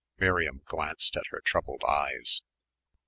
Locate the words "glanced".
0.65-1.15